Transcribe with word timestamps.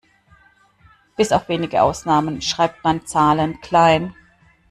Bis 1.15 1.31
auf 1.31 1.47
wenige 1.47 1.83
Ausnahmen 1.83 2.41
schreibt 2.41 2.83
man 2.83 3.05
Zahlen 3.05 3.61
klein. 3.61 4.15